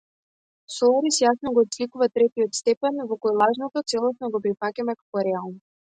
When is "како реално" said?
5.03-5.59